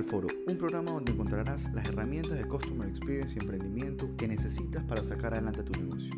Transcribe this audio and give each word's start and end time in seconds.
al 0.00 0.06
Foro, 0.06 0.28
un 0.46 0.56
programa 0.56 0.92
donde 0.92 1.12
encontrarás 1.12 1.70
las 1.74 1.86
herramientas 1.86 2.38
de 2.38 2.46
Customer 2.46 2.88
Experience 2.88 3.34
y 3.34 3.42
emprendimiento 3.42 4.08
que 4.16 4.26
necesitas 4.26 4.82
para 4.84 5.04
sacar 5.04 5.34
adelante 5.34 5.62
tu 5.62 5.72
negocio. 5.72 6.10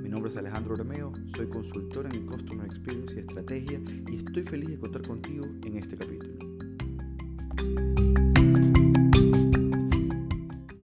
Mi 0.00 0.08
nombre 0.08 0.30
es 0.30 0.36
Alejandro 0.36 0.76
Romeo, 0.76 1.12
soy 1.34 1.48
consultor 1.48 2.06
en 2.06 2.24
Customer 2.24 2.64
Experience 2.64 3.16
y 3.16 3.18
Estrategia 3.18 3.80
y 4.08 4.18
estoy 4.18 4.44
feliz 4.44 4.68
de 4.68 4.78
contar 4.78 5.02
contigo 5.02 5.44
en 5.64 5.76
este 5.76 5.96
capítulo. 5.96 6.34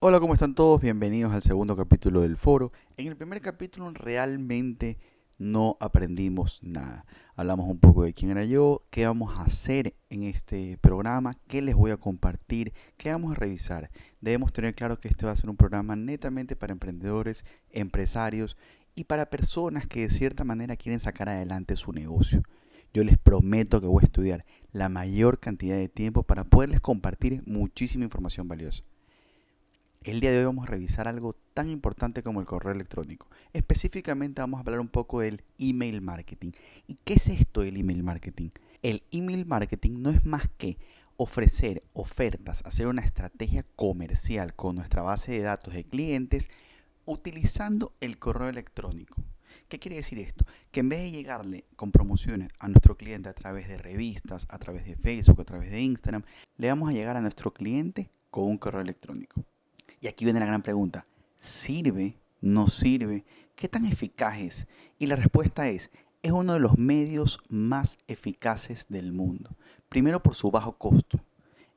Hola, 0.00 0.20
¿cómo 0.20 0.34
están 0.34 0.54
todos? 0.54 0.82
Bienvenidos 0.82 1.32
al 1.32 1.42
segundo 1.42 1.74
capítulo 1.74 2.20
del 2.20 2.36
foro. 2.36 2.70
En 2.98 3.06
el 3.06 3.16
primer 3.16 3.40
capítulo 3.40 3.90
realmente 3.94 4.98
no 5.38 5.76
aprendimos 5.80 6.60
nada. 6.62 7.04
Hablamos 7.34 7.68
un 7.68 7.78
poco 7.78 8.04
de 8.04 8.14
quién 8.14 8.30
era 8.30 8.44
yo, 8.44 8.84
qué 8.90 9.06
vamos 9.06 9.36
a 9.36 9.42
hacer 9.42 9.94
en 10.08 10.22
este 10.22 10.78
programa, 10.78 11.36
qué 11.46 11.60
les 11.60 11.74
voy 11.74 11.90
a 11.90 11.98
compartir, 11.98 12.72
qué 12.96 13.12
vamos 13.12 13.32
a 13.32 13.34
revisar. 13.34 13.90
Debemos 14.20 14.52
tener 14.52 14.74
claro 14.74 14.98
que 14.98 15.08
este 15.08 15.26
va 15.26 15.32
a 15.32 15.36
ser 15.36 15.50
un 15.50 15.56
programa 15.56 15.96
netamente 15.96 16.56
para 16.56 16.72
emprendedores, 16.72 17.44
empresarios 17.70 18.56
y 18.94 19.04
para 19.04 19.28
personas 19.28 19.86
que 19.86 20.00
de 20.00 20.10
cierta 20.10 20.44
manera 20.44 20.76
quieren 20.76 21.00
sacar 21.00 21.28
adelante 21.28 21.76
su 21.76 21.92
negocio. 21.92 22.42
Yo 22.94 23.04
les 23.04 23.18
prometo 23.18 23.80
que 23.80 23.86
voy 23.86 24.02
a 24.02 24.06
estudiar 24.06 24.46
la 24.72 24.88
mayor 24.88 25.38
cantidad 25.38 25.76
de 25.76 25.90
tiempo 25.90 26.22
para 26.22 26.44
poderles 26.44 26.80
compartir 26.80 27.42
muchísima 27.44 28.04
información 28.04 28.48
valiosa. 28.48 28.84
El 30.06 30.20
día 30.20 30.30
de 30.30 30.38
hoy 30.38 30.44
vamos 30.44 30.68
a 30.68 30.70
revisar 30.70 31.08
algo 31.08 31.34
tan 31.52 31.68
importante 31.68 32.22
como 32.22 32.38
el 32.38 32.46
correo 32.46 32.72
electrónico. 32.72 33.28
Específicamente 33.52 34.40
vamos 34.40 34.58
a 34.58 34.60
hablar 34.60 34.78
un 34.78 34.86
poco 34.86 35.18
del 35.18 35.42
email 35.58 36.00
marketing. 36.00 36.52
¿Y 36.86 36.94
qué 37.02 37.14
es 37.14 37.26
esto 37.26 37.62
del 37.62 37.76
email 37.76 38.04
marketing? 38.04 38.50
El 38.84 39.02
email 39.10 39.46
marketing 39.46 40.00
no 40.00 40.10
es 40.10 40.24
más 40.24 40.48
que 40.58 40.78
ofrecer 41.16 41.82
ofertas, 41.92 42.62
hacer 42.64 42.86
una 42.86 43.02
estrategia 43.02 43.64
comercial 43.74 44.54
con 44.54 44.76
nuestra 44.76 45.02
base 45.02 45.32
de 45.32 45.40
datos 45.40 45.74
de 45.74 45.82
clientes 45.82 46.48
utilizando 47.04 47.92
el 48.00 48.20
correo 48.20 48.48
electrónico. 48.48 49.24
¿Qué 49.68 49.80
quiere 49.80 49.96
decir 49.96 50.20
esto? 50.20 50.46
Que 50.70 50.80
en 50.80 50.88
vez 50.88 51.00
de 51.00 51.10
llegarle 51.10 51.64
con 51.74 51.90
promociones 51.90 52.52
a 52.60 52.68
nuestro 52.68 52.96
cliente 52.96 53.28
a 53.28 53.34
través 53.34 53.66
de 53.66 53.76
revistas, 53.76 54.46
a 54.50 54.58
través 54.60 54.84
de 54.84 54.94
Facebook, 54.94 55.40
a 55.40 55.44
través 55.44 55.72
de 55.72 55.80
Instagram, 55.80 56.22
le 56.58 56.68
vamos 56.68 56.90
a 56.90 56.92
llegar 56.92 57.16
a 57.16 57.20
nuestro 57.20 57.52
cliente 57.52 58.08
con 58.30 58.44
un 58.44 58.56
correo 58.56 58.82
electrónico. 58.82 59.44
Y 60.00 60.08
aquí 60.08 60.24
viene 60.24 60.40
la 60.40 60.46
gran 60.46 60.62
pregunta. 60.62 61.06
¿Sirve? 61.38 62.16
¿No 62.40 62.66
sirve? 62.68 63.24
¿Qué 63.54 63.68
tan 63.68 63.86
eficaz 63.86 64.38
es? 64.38 64.66
Y 64.98 65.06
la 65.06 65.16
respuesta 65.16 65.68
es, 65.68 65.90
es 66.22 66.32
uno 66.32 66.54
de 66.54 66.60
los 66.60 66.78
medios 66.78 67.40
más 67.48 67.98
eficaces 68.06 68.86
del 68.88 69.12
mundo. 69.12 69.56
Primero 69.88 70.22
por 70.22 70.34
su 70.34 70.50
bajo 70.50 70.76
costo. 70.76 71.20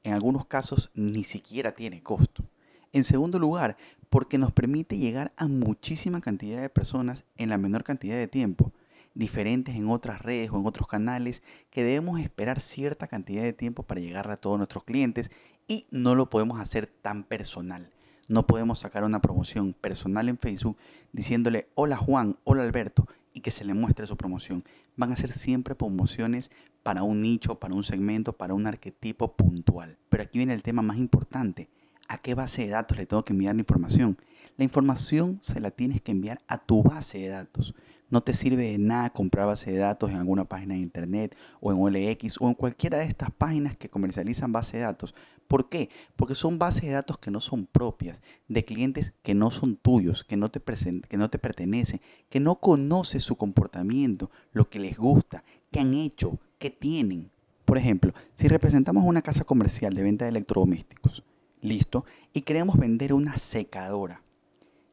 En 0.03 0.13
algunos 0.13 0.45
casos 0.45 0.91
ni 0.93 1.23
siquiera 1.23 1.73
tiene 1.73 2.01
costo. 2.01 2.43
En 2.91 3.03
segundo 3.03 3.37
lugar, 3.37 3.77
porque 4.09 4.37
nos 4.37 4.51
permite 4.51 4.97
llegar 4.97 5.31
a 5.37 5.47
muchísima 5.47 6.21
cantidad 6.21 6.61
de 6.61 6.69
personas 6.69 7.23
en 7.37 7.49
la 7.49 7.57
menor 7.57 7.83
cantidad 7.83 8.15
de 8.15 8.27
tiempo, 8.27 8.73
diferentes 9.13 9.75
en 9.75 9.89
otras 9.89 10.21
redes 10.21 10.49
o 10.51 10.57
en 10.57 10.65
otros 10.65 10.87
canales 10.87 11.43
que 11.69 11.83
debemos 11.83 12.19
esperar 12.19 12.59
cierta 12.59 13.07
cantidad 13.07 13.43
de 13.43 13.53
tiempo 13.53 13.83
para 13.83 14.01
llegar 14.01 14.29
a 14.31 14.37
todos 14.37 14.57
nuestros 14.57 14.83
clientes 14.83 15.29
y 15.67 15.85
no 15.91 16.15
lo 16.15 16.29
podemos 16.29 16.59
hacer 16.59 16.87
tan 16.87 17.23
personal. 17.23 17.91
No 18.29 18.45
podemos 18.45 18.77
sacar 18.77 19.03
una 19.03 19.21
promoción 19.21 19.73
personal 19.73 20.29
en 20.29 20.37
Facebook 20.37 20.77
diciéndole 21.11 21.67
hola 21.73 21.97
Juan, 21.97 22.37
hola 22.43 22.61
Alberto 22.61 23.07
y 23.33 23.41
que 23.41 23.49
se 23.49 23.65
le 23.65 23.73
muestre 23.73 24.05
su 24.05 24.17
promoción. 24.17 24.63
Van 24.95 25.11
a 25.11 25.15
ser 25.15 25.31
siempre 25.31 25.73
promociones 25.73 26.51
para 26.83 27.01
un 27.01 27.21
nicho, 27.21 27.59
para 27.59 27.73
un 27.73 27.83
segmento, 27.83 28.33
para 28.33 28.53
un 28.53 28.67
arquetipo 28.67 29.33
puntual. 29.33 29.97
Pero 30.09 30.21
aquí 30.21 30.37
viene 30.37 30.53
el 30.53 30.61
tema 30.61 30.83
más 30.83 30.97
importante. 30.97 31.69
¿A 32.07 32.19
qué 32.19 32.35
base 32.35 32.61
de 32.61 32.69
datos 32.69 32.97
le 32.97 33.07
tengo 33.07 33.25
que 33.25 33.33
enviar 33.33 33.55
la 33.55 33.61
información? 33.61 34.15
La 34.57 34.63
información 34.63 35.39
se 35.41 35.59
la 35.59 35.71
tienes 35.71 35.99
que 35.99 36.11
enviar 36.11 36.39
a 36.47 36.59
tu 36.59 36.83
base 36.83 37.17
de 37.17 37.29
datos. 37.29 37.73
No 38.09 38.21
te 38.21 38.33
sirve 38.33 38.71
de 38.71 38.77
nada 38.77 39.11
comprar 39.11 39.45
base 39.45 39.71
de 39.71 39.77
datos 39.77 40.09
en 40.09 40.17
alguna 40.17 40.45
página 40.45 40.73
de 40.73 40.79
internet 40.79 41.35
o 41.61 41.71
en 41.71 41.79
OLX 41.79 42.41
o 42.41 42.47
en 42.47 42.55
cualquiera 42.55 42.97
de 42.97 43.05
estas 43.05 43.31
páginas 43.31 43.77
que 43.77 43.89
comercializan 43.89 44.51
base 44.51 44.77
de 44.77 44.83
datos. 44.83 45.13
¿Por 45.47 45.69
qué? 45.69 45.89
Porque 46.15 46.35
son 46.35 46.59
bases 46.59 46.83
de 46.83 46.91
datos 46.91 47.17
que 47.17 47.31
no 47.31 47.39
son 47.39 47.65
propias, 47.65 48.21
de 48.47 48.63
clientes 48.63 49.13
que 49.23 49.33
no 49.33 49.49
son 49.49 49.77
tuyos, 49.77 50.23
que 50.23 50.37
no 50.37 50.49
te, 50.49 50.61
que 50.61 51.17
no 51.17 51.29
te 51.29 51.39
pertenecen, 51.39 52.01
que 52.29 52.39
no 52.39 52.59
conoces 52.59 53.23
su 53.23 53.35
comportamiento, 53.35 54.29
lo 54.53 54.69
que 54.69 54.79
les 54.79 54.97
gusta, 54.97 55.43
qué 55.71 55.79
han 55.79 55.93
hecho, 55.93 56.39
qué 56.59 56.69
tienen. 56.69 57.31
Por 57.65 57.77
ejemplo, 57.77 58.13
si 58.35 58.47
representamos 58.47 59.03
una 59.05 59.21
casa 59.21 59.43
comercial 59.43 59.93
de 59.93 60.03
venta 60.03 60.25
de 60.25 60.29
electrodomésticos, 60.29 61.23
listo, 61.61 62.05
y 62.33 62.41
queremos 62.41 62.77
vender 62.77 63.13
una 63.13 63.37
secadora 63.37 64.23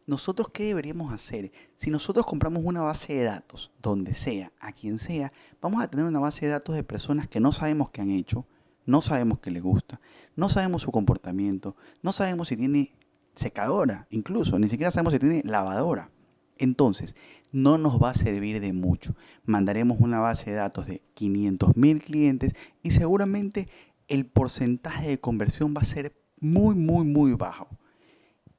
nosotros 0.06 0.48
qué 0.52 0.64
deberíamos 0.64 1.12
hacer? 1.12 1.50
Si 1.74 1.90
nosotros 1.90 2.26
compramos 2.26 2.62
una 2.64 2.80
base 2.80 3.14
de 3.14 3.24
datos, 3.24 3.72
donde 3.82 4.14
sea, 4.14 4.52
a 4.60 4.72
quien 4.72 4.98
sea, 4.98 5.32
vamos 5.60 5.82
a 5.82 5.88
tener 5.88 6.06
una 6.06 6.20
base 6.20 6.46
de 6.46 6.52
datos 6.52 6.76
de 6.76 6.84
personas 6.84 7.28
que 7.28 7.40
no 7.40 7.52
sabemos 7.52 7.90
qué 7.90 8.02
han 8.02 8.10
hecho, 8.10 8.46
no 8.86 9.02
sabemos 9.02 9.40
qué 9.40 9.50
les 9.50 9.62
gusta, 9.62 10.00
no 10.36 10.48
sabemos 10.48 10.82
su 10.82 10.92
comportamiento, 10.92 11.76
no 12.02 12.12
sabemos 12.12 12.48
si 12.48 12.56
tiene 12.56 12.94
secadora, 13.34 14.06
incluso, 14.10 14.58
ni 14.58 14.68
siquiera 14.68 14.92
sabemos 14.92 15.12
si 15.12 15.18
tiene 15.18 15.42
lavadora. 15.44 16.10
Entonces, 16.58 17.16
no 17.52 17.76
nos 17.76 18.00
va 18.00 18.10
a 18.10 18.14
servir 18.14 18.60
de 18.60 18.72
mucho. 18.72 19.14
Mandaremos 19.44 19.98
una 20.00 20.20
base 20.20 20.50
de 20.50 20.56
datos 20.56 20.86
de 20.86 21.02
500.000 21.16 22.02
clientes 22.02 22.54
y 22.82 22.92
seguramente 22.92 23.68
el 24.08 24.26
porcentaje 24.26 25.08
de 25.08 25.20
conversión 25.20 25.74
va 25.76 25.80
a 25.80 25.84
ser 25.84 26.16
muy, 26.38 26.74
muy, 26.76 27.04
muy 27.04 27.32
bajo 27.32 27.68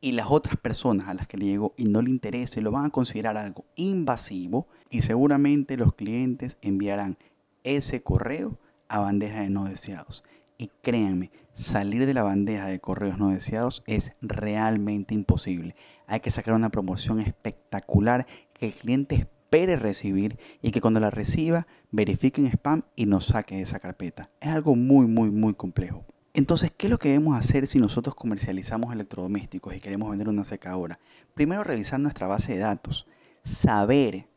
y 0.01 0.11
las 0.11 0.27
otras 0.29 0.57
personas 0.57 1.07
a 1.07 1.13
las 1.13 1.27
que 1.27 1.37
le 1.37 1.45
llegó 1.45 1.73
y 1.77 1.85
no 1.85 2.01
le 2.01 2.09
interese 2.09 2.61
lo 2.61 2.71
van 2.71 2.85
a 2.85 2.89
considerar 2.89 3.37
algo 3.37 3.65
invasivo 3.75 4.67
y 4.89 5.01
seguramente 5.01 5.77
los 5.77 5.93
clientes 5.95 6.57
enviarán 6.61 7.17
ese 7.63 8.03
correo 8.03 8.57
a 8.87 8.99
bandeja 8.99 9.41
de 9.41 9.49
no 9.49 9.65
deseados. 9.65 10.23
Y 10.57 10.71
créanme, 10.81 11.31
salir 11.53 12.05
de 12.05 12.13
la 12.13 12.23
bandeja 12.23 12.67
de 12.67 12.79
correos 12.79 13.17
no 13.17 13.29
deseados 13.29 13.83
es 13.85 14.13
realmente 14.21 15.13
imposible. 15.13 15.75
Hay 16.07 16.19
que 16.19 16.31
sacar 16.31 16.53
una 16.53 16.69
promoción 16.69 17.19
espectacular 17.19 18.25
que 18.53 18.67
el 18.67 18.73
cliente 18.73 19.15
espere 19.15 19.75
recibir 19.75 20.37
y 20.61 20.71
que 20.71 20.81
cuando 20.81 20.99
la 20.99 21.09
reciba 21.09 21.67
verifique 21.91 22.41
en 22.41 22.47
spam 22.47 22.83
y 22.95 23.05
nos 23.05 23.25
saque 23.25 23.61
esa 23.61 23.79
carpeta. 23.79 24.29
Es 24.39 24.49
algo 24.49 24.75
muy, 24.75 25.07
muy, 25.07 25.31
muy 25.31 25.53
complejo. 25.53 26.05
Entonces, 26.37 26.69
¿qué 26.69 26.85
es 26.85 26.91
lo 26.91 26.99
que 26.99 27.09
debemos 27.09 27.35
hacer 27.35 27.65
si 27.65 27.79
nosotros 27.79 28.13
comercializamos 28.13 28.93
electrodomésticos 28.93 29.75
y 29.75 29.79
queremos 29.79 30.11
vender 30.11 30.29
una 30.29 30.43
secadora? 30.43 30.99
Primero, 31.33 31.63
revisar 31.63 31.99
nuestra 31.99 32.27
base 32.27 32.53
de 32.53 32.59
datos, 32.59 33.07
saber 33.43 34.27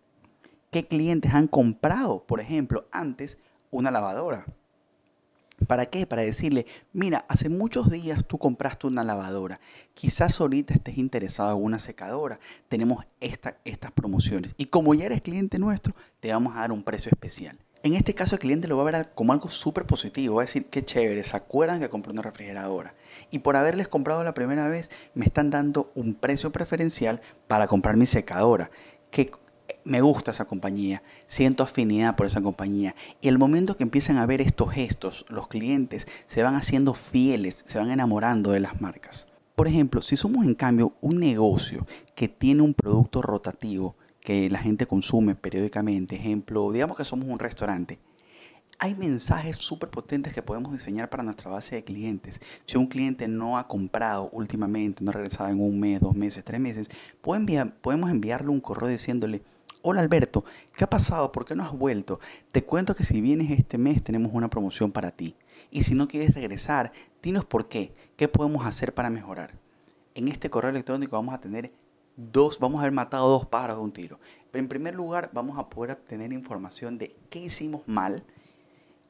qué 0.70 0.88
clientes 0.88 1.34
han 1.34 1.46
comprado, 1.46 2.24
por 2.26 2.40
ejemplo, 2.40 2.86
antes 2.90 3.36
una 3.70 3.90
lavadora. 3.90 4.46
¿Para 5.66 5.90
qué? 5.90 6.06
Para 6.06 6.22
decirle, 6.22 6.64
mira, 6.94 7.26
hace 7.28 7.50
muchos 7.50 7.90
días 7.90 8.24
tú 8.26 8.38
compraste 8.38 8.86
una 8.86 9.04
lavadora, 9.04 9.60
quizás 9.92 10.40
ahorita 10.40 10.72
estés 10.72 10.96
interesado 10.96 11.54
en 11.54 11.62
una 11.62 11.78
secadora, 11.78 12.40
tenemos 12.68 13.04
estas 13.20 13.92
promociones 13.94 14.54
y 14.56 14.64
como 14.64 14.94
ya 14.94 15.04
eres 15.04 15.20
cliente 15.20 15.58
nuestro, 15.58 15.94
te 16.20 16.32
vamos 16.32 16.56
a 16.56 16.60
dar 16.60 16.72
un 16.72 16.82
precio 16.82 17.10
especial. 17.10 17.58
En 17.82 17.94
este 17.94 18.14
caso 18.14 18.34
el 18.34 18.40
cliente 18.40 18.68
lo 18.68 18.76
va 18.76 18.82
a 18.82 18.92
ver 18.92 19.10
como 19.14 19.32
algo 19.32 19.48
súper 19.48 19.86
positivo, 19.86 20.34
va 20.36 20.42
a 20.42 20.44
decir, 20.44 20.66
qué 20.66 20.84
chévere, 20.84 21.24
se 21.24 21.34
acuerdan 21.34 21.80
que 21.80 21.88
compré 21.88 22.12
una 22.12 22.20
refrigeradora. 22.20 22.94
Y 23.30 23.38
por 23.38 23.56
haberles 23.56 23.88
comprado 23.88 24.22
la 24.22 24.34
primera 24.34 24.68
vez, 24.68 24.90
me 25.14 25.24
están 25.24 25.48
dando 25.48 25.90
un 25.94 26.14
precio 26.14 26.52
preferencial 26.52 27.22
para 27.48 27.68
comprar 27.68 27.96
mi 27.96 28.04
secadora. 28.04 28.70
Que 29.10 29.30
me 29.84 30.02
gusta 30.02 30.32
esa 30.32 30.44
compañía, 30.44 31.02
siento 31.26 31.62
afinidad 31.62 32.16
por 32.16 32.26
esa 32.26 32.42
compañía. 32.42 32.94
Y 33.22 33.28
el 33.28 33.38
momento 33.38 33.78
que 33.78 33.84
empiezan 33.84 34.18
a 34.18 34.26
ver 34.26 34.42
estos 34.42 34.70
gestos, 34.72 35.24
los 35.30 35.48
clientes 35.48 36.06
se 36.26 36.42
van 36.42 36.56
haciendo 36.56 36.92
fieles, 36.92 37.56
se 37.64 37.78
van 37.78 37.90
enamorando 37.90 38.50
de 38.50 38.60
las 38.60 38.82
marcas. 38.82 39.26
Por 39.54 39.68
ejemplo, 39.68 40.02
si 40.02 40.18
somos 40.18 40.44
en 40.44 40.54
cambio 40.54 40.94
un 41.00 41.18
negocio 41.18 41.86
que 42.14 42.28
tiene 42.28 42.60
un 42.62 42.74
producto 42.74 43.22
rotativo, 43.22 43.96
que 44.30 44.48
la 44.48 44.60
gente 44.60 44.86
consume 44.86 45.34
periódicamente, 45.34 46.14
ejemplo, 46.14 46.70
digamos 46.70 46.96
que 46.96 47.04
somos 47.04 47.26
un 47.26 47.40
restaurante, 47.40 47.98
hay 48.78 48.94
mensajes 48.94 49.56
súper 49.56 49.90
potentes 49.90 50.32
que 50.32 50.40
podemos 50.40 50.72
diseñar 50.72 51.10
para 51.10 51.24
nuestra 51.24 51.50
base 51.50 51.74
de 51.74 51.82
clientes. 51.82 52.40
Si 52.64 52.78
un 52.78 52.86
cliente 52.86 53.26
no 53.26 53.58
ha 53.58 53.66
comprado 53.66 54.30
últimamente, 54.30 55.02
no 55.02 55.10
ha 55.10 55.14
regresado 55.14 55.50
en 55.50 55.60
un 55.60 55.80
mes, 55.80 55.98
dos 55.98 56.14
meses, 56.14 56.44
tres 56.44 56.60
meses, 56.60 56.88
podemos 57.20 58.08
enviarle 58.08 58.50
un 58.50 58.60
correo 58.60 58.88
diciéndole, 58.88 59.42
hola 59.82 60.00
Alberto, 60.00 60.44
¿qué 60.76 60.84
ha 60.84 60.90
pasado? 60.90 61.32
¿Por 61.32 61.44
qué 61.44 61.56
no 61.56 61.64
has 61.64 61.72
vuelto? 61.72 62.20
Te 62.52 62.62
cuento 62.62 62.94
que 62.94 63.02
si 63.02 63.20
vienes 63.20 63.50
este 63.50 63.78
mes 63.78 64.00
tenemos 64.00 64.30
una 64.32 64.48
promoción 64.48 64.92
para 64.92 65.10
ti. 65.10 65.34
Y 65.72 65.82
si 65.82 65.94
no 65.94 66.06
quieres 66.06 66.36
regresar, 66.36 66.92
dinos 67.20 67.44
por 67.46 67.68
qué, 67.68 67.92
qué 68.16 68.28
podemos 68.28 68.64
hacer 68.64 68.94
para 68.94 69.10
mejorar. 69.10 69.58
En 70.14 70.28
este 70.28 70.50
correo 70.50 70.70
electrónico 70.70 71.16
vamos 71.16 71.34
a 71.34 71.40
tener 71.40 71.72
dos, 72.32 72.58
vamos 72.58 72.78
a 72.78 72.82
haber 72.82 72.92
matado 72.92 73.28
dos 73.28 73.46
pájaros 73.46 73.76
de 73.76 73.82
un 73.82 73.92
tiro. 73.92 74.20
Pero 74.50 74.62
en 74.62 74.68
primer 74.68 74.94
lugar, 74.94 75.30
vamos 75.32 75.58
a 75.58 75.68
poder 75.68 75.92
obtener 75.92 76.32
información 76.32 76.98
de 76.98 77.16
qué 77.28 77.38
hicimos 77.40 77.82
mal 77.86 78.24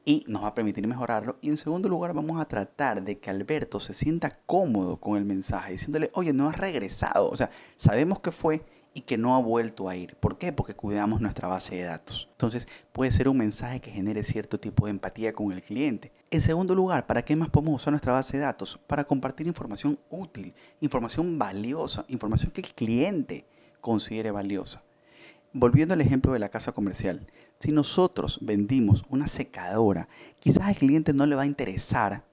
y 0.05 0.23
nos 0.27 0.43
va 0.43 0.47
a 0.47 0.55
permitir 0.55 0.87
mejorarlo. 0.87 1.37
Y 1.41 1.49
en 1.49 1.57
segundo 1.57 1.89
lugar, 1.89 2.13
vamos 2.13 2.39
a 2.39 2.45
tratar 2.45 3.03
de 3.03 3.19
que 3.19 3.29
Alberto 3.29 3.79
se 3.79 3.93
sienta 3.93 4.39
cómodo 4.45 4.97
con 4.97 5.17
el 5.17 5.25
mensaje, 5.25 5.73
diciéndole, 5.73 6.11
oye, 6.13 6.33
no 6.33 6.47
has 6.47 6.57
regresado. 6.57 7.29
O 7.29 7.35
sea, 7.35 7.51
sabemos 7.75 8.19
que 8.19 8.31
fue 8.31 8.63
y 8.93 9.01
que 9.01 9.17
no 9.17 9.35
ha 9.35 9.39
vuelto 9.39 9.87
a 9.87 9.95
ir. 9.95 10.15
¿Por 10.15 10.37
qué? 10.37 10.51
Porque 10.51 10.73
cuidamos 10.73 11.21
nuestra 11.21 11.47
base 11.47 11.75
de 11.75 11.83
datos. 11.83 12.27
Entonces, 12.31 12.67
puede 12.91 13.11
ser 13.11 13.29
un 13.29 13.37
mensaje 13.37 13.79
que 13.79 13.91
genere 13.91 14.23
cierto 14.23 14.59
tipo 14.59 14.85
de 14.85 14.91
empatía 14.91 15.33
con 15.33 15.51
el 15.51 15.61
cliente. 15.61 16.11
En 16.29 16.41
segundo 16.41 16.75
lugar, 16.75 17.05
¿para 17.05 17.23
qué 17.23 17.35
más 17.35 17.49
podemos 17.49 17.81
usar 17.81 17.91
nuestra 17.91 18.13
base 18.13 18.37
de 18.37 18.43
datos? 18.43 18.79
Para 18.87 19.05
compartir 19.05 19.47
información 19.47 19.97
útil, 20.09 20.53
información 20.81 21.39
valiosa, 21.39 22.05
información 22.09 22.51
que 22.51 22.61
el 22.61 22.73
cliente 22.73 23.45
considere 23.79 24.31
valiosa. 24.31 24.83
Volviendo 25.53 25.93
al 25.93 26.01
ejemplo 26.01 26.33
de 26.33 26.39
la 26.39 26.49
casa 26.49 26.71
comercial, 26.71 27.27
si 27.59 27.71
nosotros 27.71 28.39
vendimos 28.41 29.03
una 29.09 29.27
secadora, 29.27 30.07
quizás 30.39 30.67
al 30.67 30.75
cliente 30.75 31.13
no 31.13 31.25
le 31.25 31.35
va 31.35 31.43
a 31.43 31.45
interesar 31.45 32.23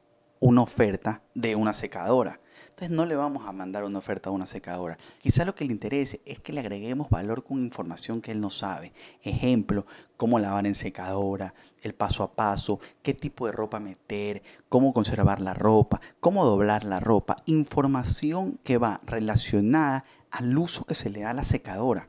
una 0.41 0.63
oferta 0.63 1.23
de 1.35 1.57
una 1.57 1.73
secadora. 1.73 2.41
Entonces 2.79 2.97
no 2.97 3.07
le 3.07 3.17
vamos 3.17 3.45
a 3.45 3.51
mandar 3.51 3.83
una 3.83 3.99
oferta 3.99 4.31
a 4.31 4.33
una 4.33 4.47
secadora. 4.47 4.99
Quizás 5.21 5.45
lo 5.45 5.53
que 5.57 5.65
le 5.65 5.73
interese 5.73 6.21
es 6.25 6.39
que 6.39 6.53
le 6.53 6.61
agreguemos 6.61 7.11
valor 7.11 7.43
con 7.43 7.59
información 7.59 8.21
que 8.21 8.31
él 8.31 8.41
no 8.41 8.51
sabe. 8.51 8.93
Ejemplo, 9.25 9.85
cómo 10.17 10.39
lavar 10.39 10.65
en 10.65 10.77
secadora, 10.77 11.55
el 11.83 11.93
paso 11.93 12.23
a 12.23 12.37
paso, 12.37 12.79
qué 13.03 13.15
tipo 13.15 13.47
de 13.47 13.53
ropa 13.53 13.81
meter, 13.81 14.45
cómo 14.69 14.93
conservar 14.93 15.41
la 15.41 15.55
ropa, 15.55 16.01
cómo 16.21 16.45
doblar 16.45 16.85
la 16.85 17.01
ropa. 17.01 17.43
Información 17.47 18.61
que 18.63 18.79
va 18.79 19.01
relacionada 19.05 20.05
al 20.31 20.57
uso 20.57 20.85
que 20.85 20.95
se 20.95 21.11
le 21.11 21.23
da 21.23 21.31
a 21.31 21.35
la 21.35 21.43
secadora 21.43 22.09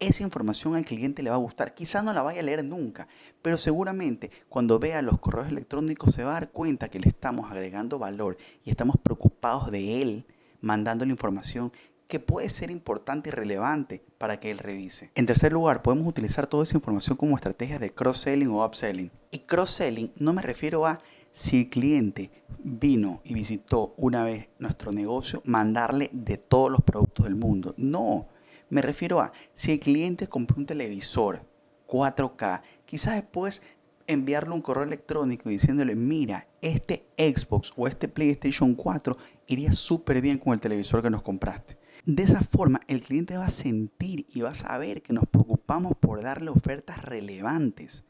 esa 0.00 0.22
información 0.22 0.74
al 0.74 0.84
cliente 0.84 1.22
le 1.22 1.30
va 1.30 1.36
a 1.36 1.40
gustar. 1.40 1.74
Quizás 1.74 2.04
no 2.04 2.12
la 2.12 2.22
vaya 2.22 2.40
a 2.40 2.44
leer 2.44 2.64
nunca, 2.64 3.08
pero 3.42 3.58
seguramente 3.58 4.30
cuando 4.48 4.78
vea 4.78 5.02
los 5.02 5.18
correos 5.18 5.48
electrónicos 5.48 6.14
se 6.14 6.24
va 6.24 6.30
a 6.30 6.40
dar 6.40 6.50
cuenta 6.50 6.88
que 6.88 7.00
le 7.00 7.08
estamos 7.08 7.50
agregando 7.50 7.98
valor 7.98 8.36
y 8.64 8.70
estamos 8.70 8.96
preocupados 9.02 9.70
de 9.70 10.02
él 10.02 10.26
mandando 10.60 11.04
la 11.04 11.12
información 11.12 11.72
que 12.06 12.20
puede 12.20 12.48
ser 12.50 12.70
importante 12.70 13.30
y 13.30 13.32
relevante 13.32 14.02
para 14.18 14.38
que 14.38 14.50
él 14.50 14.58
revise. 14.58 15.10
En 15.14 15.26
tercer 15.26 15.52
lugar, 15.52 15.82
podemos 15.82 16.06
utilizar 16.06 16.46
toda 16.46 16.64
esa 16.64 16.76
información 16.76 17.16
como 17.16 17.36
estrategia 17.36 17.78
de 17.78 17.90
cross-selling 17.90 18.48
o 18.48 18.64
upselling. 18.64 19.10
Y 19.30 19.40
cross-selling 19.40 20.12
no 20.16 20.32
me 20.32 20.42
refiero 20.42 20.86
a 20.86 21.00
si 21.30 21.62
el 21.62 21.68
cliente 21.68 22.30
vino 22.62 23.20
y 23.24 23.34
visitó 23.34 23.94
una 23.96 24.24
vez 24.24 24.48
nuestro 24.58 24.92
negocio, 24.92 25.42
mandarle 25.44 26.08
de 26.12 26.38
todos 26.38 26.70
los 26.70 26.80
productos 26.80 27.26
del 27.26 27.34
mundo. 27.34 27.74
No, 27.76 28.28
me 28.68 28.82
refiero 28.82 29.20
a, 29.20 29.32
si 29.54 29.72
el 29.72 29.80
cliente 29.80 30.28
compró 30.28 30.56
un 30.58 30.66
televisor 30.66 31.46
4K, 31.86 32.62
quizás 32.84 33.14
después 33.14 33.62
enviarle 34.06 34.54
un 34.54 34.62
correo 34.62 34.84
electrónico 34.84 35.48
diciéndole, 35.48 35.94
mira, 35.96 36.48
este 36.60 37.06
Xbox 37.16 37.72
o 37.76 37.86
este 37.86 38.08
PlayStation 38.08 38.74
4 38.74 39.16
iría 39.48 39.72
súper 39.72 40.20
bien 40.20 40.38
con 40.38 40.52
el 40.52 40.60
televisor 40.60 41.02
que 41.02 41.10
nos 41.10 41.22
compraste. 41.22 41.78
De 42.04 42.22
esa 42.22 42.40
forma, 42.40 42.80
el 42.86 43.02
cliente 43.02 43.36
va 43.36 43.46
a 43.46 43.50
sentir 43.50 44.26
y 44.30 44.40
va 44.40 44.50
a 44.50 44.54
saber 44.54 45.02
que 45.02 45.12
nos 45.12 45.26
preocupamos 45.26 45.92
por 45.98 46.22
darle 46.22 46.50
ofertas 46.50 47.02
relevantes. 47.02 48.04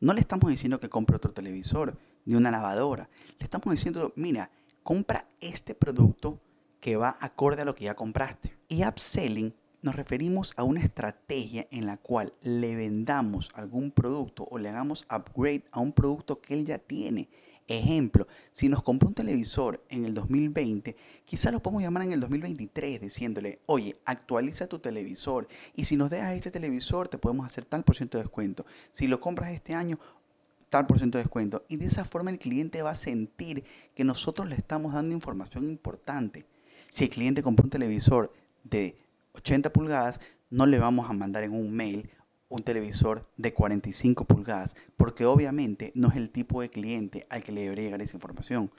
No 0.00 0.14
le 0.14 0.20
estamos 0.20 0.50
diciendo 0.50 0.80
que 0.80 0.88
compre 0.88 1.16
otro 1.16 1.32
televisor 1.32 1.98
ni 2.24 2.34
una 2.34 2.50
lavadora. 2.50 3.08
Le 3.38 3.44
estamos 3.44 3.70
diciendo, 3.70 4.12
mira, 4.16 4.50
compra 4.82 5.28
este 5.40 5.74
producto 5.74 6.40
que 6.80 6.96
va 6.96 7.18
acorde 7.20 7.62
a 7.62 7.64
lo 7.64 7.74
que 7.74 7.84
ya 7.84 7.94
compraste. 7.94 8.56
Y 8.68 8.84
upselling 8.86 9.54
nos 9.82 9.96
referimos 9.96 10.54
a 10.56 10.62
una 10.62 10.80
estrategia 10.80 11.66
en 11.70 11.86
la 11.86 11.96
cual 11.96 12.32
le 12.40 12.74
vendamos 12.76 13.50
algún 13.54 13.90
producto 13.90 14.46
o 14.50 14.58
le 14.58 14.68
hagamos 14.68 15.06
upgrade 15.10 15.64
a 15.72 15.80
un 15.80 15.92
producto 15.92 16.40
que 16.40 16.54
él 16.54 16.64
ya 16.64 16.78
tiene. 16.78 17.28
Ejemplo, 17.68 18.26
si 18.50 18.68
nos 18.68 18.82
compró 18.82 19.08
un 19.08 19.14
televisor 19.14 19.84
en 19.88 20.04
el 20.04 20.14
2020, 20.14 20.96
quizá 21.24 21.50
lo 21.50 21.62
podemos 21.62 21.82
llamar 21.82 22.02
en 22.04 22.12
el 22.12 22.20
2023 22.20 23.00
diciéndole, 23.00 23.60
oye, 23.66 23.96
actualiza 24.04 24.66
tu 24.66 24.78
televisor 24.78 25.48
y 25.74 25.84
si 25.84 25.96
nos 25.96 26.10
dejas 26.10 26.34
este 26.34 26.50
televisor 26.50 27.08
te 27.08 27.18
podemos 27.18 27.46
hacer 27.46 27.64
tal 27.64 27.84
por 27.84 27.96
ciento 27.96 28.18
de 28.18 28.24
descuento. 28.24 28.66
Si 28.90 29.06
lo 29.06 29.20
compras 29.20 29.50
este 29.50 29.74
año, 29.74 29.98
tal 30.70 30.86
por 30.86 30.98
ciento 30.98 31.18
de 31.18 31.24
descuento. 31.24 31.64
Y 31.68 31.76
de 31.76 31.86
esa 31.86 32.04
forma 32.04 32.30
el 32.30 32.38
cliente 32.38 32.82
va 32.82 32.90
a 32.90 32.96
sentir 32.96 33.64
que 33.94 34.04
nosotros 34.04 34.48
le 34.48 34.56
estamos 34.56 34.94
dando 34.94 35.14
información 35.14 35.64
importante. 35.64 36.46
Si 36.88 37.04
el 37.04 37.10
cliente 37.10 37.42
compró 37.42 37.64
un 37.64 37.70
televisor 37.70 38.32
de 38.64 38.96
80 39.34 39.72
pulgadas, 39.72 40.20
no 40.50 40.66
le 40.66 40.78
vamos 40.78 41.08
a 41.08 41.12
mandar 41.12 41.44
en 41.44 41.52
un 41.52 41.72
mail 41.72 42.10
un 42.52 42.62
televisor 42.62 43.26
de 43.38 43.54
45 43.54 44.26
pulgadas, 44.26 44.76
porque 44.98 45.24
obviamente 45.24 45.90
no 45.94 46.08
es 46.08 46.16
el 46.16 46.30
tipo 46.30 46.60
de 46.60 46.68
cliente 46.68 47.26
al 47.30 47.42
que 47.42 47.50
le 47.50 47.62
debería 47.62 47.84
llegar 47.84 48.02
esa 48.02 48.16
información. 48.16 48.70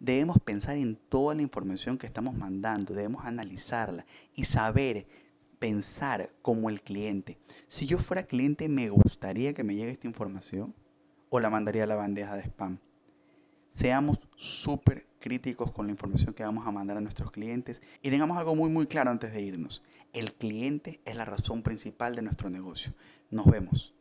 Debemos 0.00 0.38
pensar 0.40 0.76
en 0.76 0.96
toda 0.96 1.34
la 1.34 1.42
información 1.42 1.98
que 1.98 2.06
estamos 2.06 2.34
mandando, 2.34 2.94
debemos 2.94 3.24
analizarla 3.24 4.06
y 4.34 4.44
saber 4.44 5.06
pensar 5.60 6.30
como 6.42 6.68
el 6.68 6.82
cliente. 6.82 7.38
Si 7.68 7.86
yo 7.86 7.98
fuera 7.98 8.24
cliente, 8.24 8.68
¿me 8.68 8.88
gustaría 8.88 9.52
que 9.52 9.62
me 9.62 9.76
llegue 9.76 9.92
esta 9.92 10.08
información 10.08 10.74
o 11.28 11.38
la 11.38 11.50
mandaría 11.50 11.84
a 11.84 11.86
la 11.86 11.96
bandeja 11.96 12.34
de 12.34 12.42
spam? 12.42 12.78
Seamos 13.68 14.18
súper 14.34 15.06
críticos 15.20 15.70
con 15.70 15.86
la 15.86 15.92
información 15.92 16.34
que 16.34 16.42
vamos 16.42 16.66
a 16.66 16.72
mandar 16.72 16.96
a 16.96 17.00
nuestros 17.00 17.30
clientes 17.30 17.80
y 18.02 18.10
tengamos 18.10 18.36
algo 18.36 18.56
muy 18.56 18.70
muy 18.70 18.86
claro 18.86 19.10
antes 19.10 19.32
de 19.32 19.42
irnos. 19.42 19.82
El 20.12 20.34
cliente 20.34 21.00
es 21.04 21.14
la 21.14 21.24
razón 21.24 21.62
principal 21.62 22.16
de 22.16 22.22
nuestro 22.22 22.50
negocio. 22.50 22.94
Nos 23.30 23.46
vemos. 23.46 23.94